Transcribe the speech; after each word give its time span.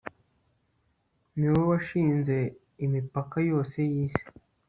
ni 1.37 1.45
wowe 1.51 1.65
washinze 1.71 2.37
imipaka 2.85 3.37
yose 3.49 3.77
y'isi 3.91 4.23